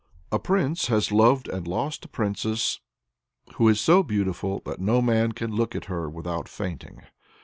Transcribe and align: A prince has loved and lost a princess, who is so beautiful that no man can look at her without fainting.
A 0.31 0.39
prince 0.39 0.87
has 0.87 1.11
loved 1.11 1.47
and 1.47 1.67
lost 1.67 2.05
a 2.05 2.07
princess, 2.07 2.79
who 3.57 3.67
is 3.69 3.79
so 3.79 4.01
beautiful 4.01 4.59
that 4.65 4.79
no 4.81 4.99
man 4.99 5.31
can 5.31 5.51
look 5.55 5.75
at 5.75 5.85
her 5.85 6.09
without 6.09 6.49
fainting. 6.49 7.01